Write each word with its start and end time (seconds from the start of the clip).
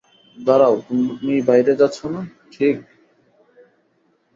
দাঁড়াও, 0.37 0.75
তুমি 1.19 1.35
বাইরে 1.41 1.71
যাচ্ছ 1.75 1.99
না, 2.13 2.21
ঠিক? 2.51 2.75